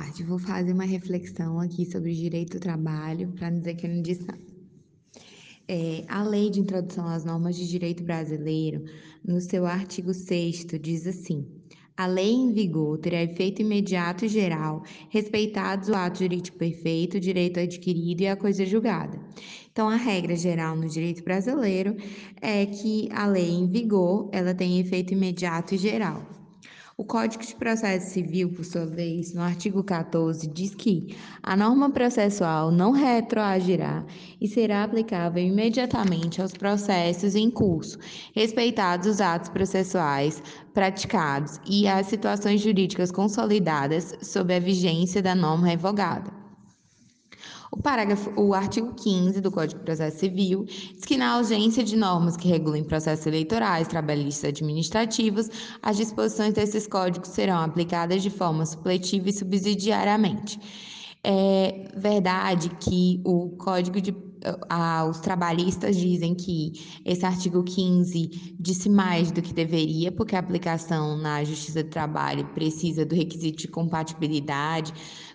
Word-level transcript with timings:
parte, 0.00 0.22
vou 0.22 0.38
fazer 0.38 0.72
uma 0.72 0.84
reflexão 0.84 1.60
aqui 1.60 1.84
sobre 1.84 2.14
direito 2.14 2.56
do 2.56 2.60
trabalho, 2.60 3.28
para 3.32 3.50
dizer 3.50 3.74
que 3.74 3.86
eu 3.86 3.90
não 3.90 4.00
disse 4.00 4.26
nada. 4.26 4.40
É, 5.68 6.04
a 6.08 6.22
Lei 6.22 6.48
de 6.48 6.58
Introdução 6.58 7.06
às 7.06 7.22
Normas 7.22 7.54
de 7.54 7.68
Direito 7.68 8.02
Brasileiro, 8.02 8.82
no 9.22 9.40
seu 9.42 9.66
artigo 9.66 10.14
6 10.14 10.66
diz 10.80 11.06
assim: 11.06 11.46
a 11.98 12.06
lei 12.06 12.32
em 12.32 12.50
vigor 12.50 12.96
terá 12.96 13.22
efeito 13.22 13.60
imediato 13.60 14.24
e 14.24 14.28
geral, 14.28 14.82
respeitados 15.10 15.90
o 15.90 15.94
ato 15.94 16.20
jurídico 16.20 16.56
perfeito, 16.56 17.18
o 17.18 17.20
direito 17.20 17.60
adquirido 17.60 18.22
e 18.22 18.26
a 18.26 18.36
coisa 18.36 18.64
julgada. 18.64 19.20
Então, 19.70 19.86
a 19.86 19.96
regra 19.96 20.34
geral 20.34 20.74
no 20.76 20.88
direito 20.88 21.22
brasileiro 21.22 21.94
é 22.40 22.64
que 22.64 23.06
a 23.12 23.26
lei 23.26 23.50
em 23.50 23.68
vigor 23.68 24.30
ela 24.32 24.54
tem 24.54 24.80
efeito 24.80 25.12
imediato 25.12 25.74
e 25.74 25.78
geral. 25.78 26.39
O 27.00 27.04
Código 27.04 27.42
de 27.42 27.54
Processo 27.54 28.10
Civil, 28.10 28.52
por 28.52 28.62
sua 28.62 28.84
vez, 28.84 29.32
no 29.32 29.40
artigo 29.40 29.82
14, 29.82 30.46
diz 30.46 30.74
que 30.74 31.16
a 31.42 31.56
norma 31.56 31.88
processual 31.88 32.70
não 32.70 32.90
retroagirá 32.90 34.04
e 34.38 34.46
será 34.46 34.84
aplicável 34.84 35.42
imediatamente 35.42 36.42
aos 36.42 36.52
processos 36.52 37.34
em 37.34 37.50
curso, 37.50 37.98
respeitados 38.34 39.06
os 39.06 39.18
atos 39.18 39.48
processuais 39.48 40.42
praticados 40.74 41.58
e 41.66 41.88
as 41.88 42.06
situações 42.06 42.60
jurídicas 42.60 43.10
consolidadas 43.10 44.14
sob 44.20 44.54
a 44.54 44.60
vigência 44.60 45.22
da 45.22 45.34
norma 45.34 45.68
revogada. 45.68 46.39
O 47.72 47.80
parágrafo, 47.80 48.32
o 48.36 48.52
artigo 48.52 48.92
15 48.94 49.40
do 49.40 49.50
Código 49.50 49.78
de 49.78 49.84
Processo 49.84 50.18
Civil 50.18 50.64
diz 50.64 51.04
que 51.04 51.16
na 51.16 51.34
ausência 51.34 51.84
de 51.84 51.96
normas 51.96 52.36
que 52.36 52.48
regulem 52.48 52.82
processos 52.82 53.26
eleitorais, 53.26 53.86
trabalhistas 53.86 54.42
e 54.42 54.48
administrativos, 54.48 55.48
as 55.80 55.96
disposições 55.96 56.52
desses 56.52 56.88
códigos 56.88 57.28
serão 57.28 57.58
aplicadas 57.60 58.22
de 58.22 58.30
forma 58.30 58.66
supletiva 58.66 59.28
e 59.28 59.32
subsidiariamente. 59.32 60.58
É 61.22 61.92
verdade 61.96 62.70
que 62.80 63.20
o 63.24 63.50
Código 63.50 64.00
de 64.00 64.10
os 65.08 65.20
trabalhistas 65.20 65.96
dizem 65.96 66.34
que 66.34 67.00
esse 67.04 67.24
artigo 67.24 67.62
15 67.62 68.56
disse 68.58 68.88
mais 68.88 69.30
do 69.30 69.42
que 69.42 69.52
deveria, 69.52 70.10
porque 70.10 70.34
a 70.34 70.38
aplicação 70.38 71.16
na 71.16 71.44
Justiça 71.44 71.82
do 71.82 71.90
Trabalho 71.90 72.46
precisa 72.54 73.04
do 73.04 73.14
requisito 73.14 73.58
de 73.58 73.68
compatibilidade 73.68 74.92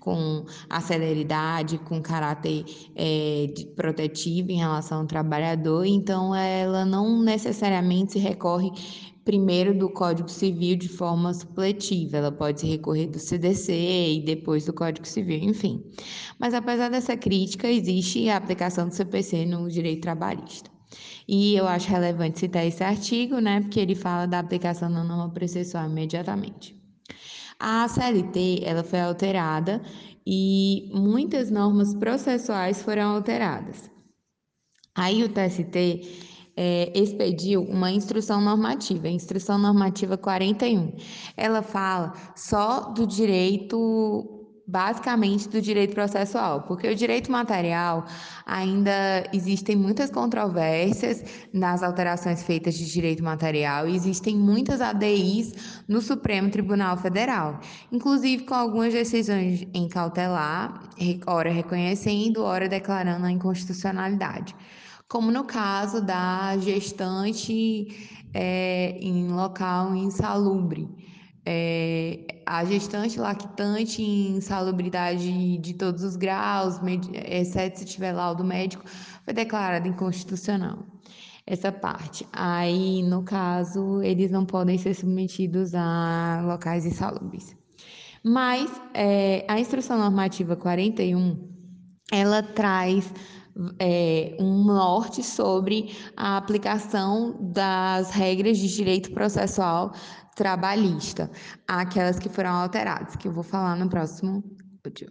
com 0.00 0.46
a 0.70 0.80
celeridade, 0.80 1.76
com 1.78 2.00
caráter 2.00 2.64
é, 2.96 3.46
protetivo 3.76 4.50
em 4.50 4.56
relação 4.56 5.00
ao 5.00 5.06
trabalhador, 5.06 5.84
então 5.84 6.34
ela 6.34 6.84
não 6.84 7.20
necessariamente 7.22 8.12
se 8.12 8.18
recorre 8.18 8.70
primeiro 9.28 9.74
do 9.74 9.90
Código 9.90 10.30
Civil 10.30 10.74
de 10.74 10.88
forma 10.88 11.34
supletiva, 11.34 12.16
ela 12.16 12.32
pode 12.32 12.66
recorrer 12.66 13.08
do 13.08 13.18
CDC 13.18 13.70
e 13.74 14.22
depois 14.24 14.64
do 14.64 14.72
Código 14.72 15.06
Civil, 15.06 15.40
enfim. 15.42 15.84
Mas 16.38 16.54
apesar 16.54 16.88
dessa 16.88 17.14
crítica, 17.14 17.70
existe 17.70 18.26
a 18.30 18.38
aplicação 18.38 18.88
do 18.88 18.94
CPC 18.94 19.44
no 19.44 19.68
direito 19.68 20.00
trabalhista. 20.00 20.70
E 21.28 21.54
eu 21.54 21.68
acho 21.68 21.90
relevante 21.90 22.38
citar 22.38 22.64
esse 22.64 22.82
artigo, 22.82 23.38
né, 23.38 23.60
porque 23.60 23.78
ele 23.78 23.94
fala 23.94 24.24
da 24.24 24.38
aplicação 24.38 24.90
da 24.90 25.04
norma 25.04 25.28
processual 25.28 25.90
imediatamente. 25.90 26.74
A 27.60 27.86
CLT 27.86 28.62
ela 28.64 28.82
foi 28.82 29.00
alterada 29.00 29.82
e 30.26 30.90
muitas 30.94 31.50
normas 31.50 31.92
processuais 31.92 32.80
foram 32.80 33.16
alteradas. 33.16 33.90
Aí 34.94 35.22
o 35.22 35.28
TST 35.28 36.37
é, 36.60 36.90
expediu 36.92 37.62
uma 37.62 37.88
instrução 37.88 38.40
normativa, 38.40 39.06
a 39.06 39.10
Instrução 39.10 39.58
Normativa 39.58 40.16
41. 40.16 40.92
Ela 41.36 41.62
fala 41.62 42.14
só 42.34 42.90
do 42.90 43.06
direito 43.06 44.34
basicamente 44.66 45.48
do 45.48 45.62
direito 45.62 45.94
processual, 45.94 46.62
porque 46.62 46.86
o 46.88 46.94
direito 46.94 47.32
material 47.32 48.04
ainda 48.44 49.24
existem 49.32 49.74
muitas 49.74 50.10
controvérsias 50.10 51.24
nas 51.54 51.82
alterações 51.82 52.42
feitas 52.42 52.74
de 52.74 52.84
direito 52.92 53.24
material 53.24 53.88
e 53.88 53.94
existem 53.94 54.36
muitas 54.36 54.82
ADIs 54.82 55.80
no 55.88 56.02
Supremo 56.02 56.50
Tribunal 56.50 56.98
Federal, 56.98 57.60
inclusive 57.90 58.42
com 58.44 58.52
algumas 58.52 58.92
decisões 58.92 59.66
em 59.72 59.88
cautelar, 59.88 60.82
ora 61.26 61.50
reconhecendo, 61.50 62.42
ora 62.42 62.68
declarando 62.68 63.24
a 63.24 63.32
inconstitucionalidade 63.32 64.54
como 65.08 65.30
no 65.30 65.44
caso 65.44 66.00
da 66.00 66.56
gestante 66.58 67.88
é, 68.34 68.98
em 69.00 69.28
local 69.28 69.94
insalubre 69.94 70.88
é, 71.50 72.42
a 72.44 72.62
gestante 72.62 73.18
lactante 73.18 74.02
em 74.02 74.36
insalubridade 74.36 75.56
de 75.56 75.72
todos 75.72 76.02
os 76.02 76.14
graus, 76.14 76.78
exceto 77.14 77.78
se 77.78 77.86
tiver 77.86 78.12
laudo 78.12 78.44
médico, 78.44 78.84
foi 79.24 79.32
declarada 79.32 79.88
inconstitucional. 79.88 80.78
Essa 81.46 81.72
parte. 81.72 82.26
Aí, 82.34 83.02
no 83.02 83.22
caso, 83.22 84.02
eles 84.02 84.30
não 84.30 84.44
podem 84.44 84.76
ser 84.76 84.92
submetidos 84.92 85.74
a 85.74 86.42
locais 86.44 86.84
insalubres. 86.84 87.56
Mas 88.22 88.70
é, 88.92 89.46
a 89.48 89.58
Instrução 89.58 89.96
Normativa 89.96 90.54
41, 90.54 91.48
ela 92.12 92.42
traz 92.42 93.10
é, 93.78 94.36
um 94.38 94.47
norte 94.78 95.24
sobre 95.24 95.76
a 96.16 96.36
aplicação 96.36 97.36
das 97.40 98.10
regras 98.10 98.58
de 98.58 98.68
direito 98.68 99.10
processual 99.12 99.92
trabalhista, 100.36 101.28
aquelas 101.66 102.18
que 102.18 102.28
foram 102.28 102.50
alteradas, 102.50 103.16
que 103.16 103.26
eu 103.26 103.32
vou 103.32 103.42
falar 103.42 103.74
no 103.76 103.88
próximo 103.88 104.44
vídeo. 104.84 105.10